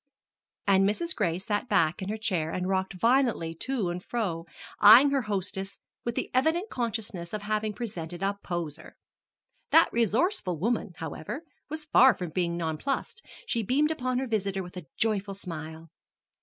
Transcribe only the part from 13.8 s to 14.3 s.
upon her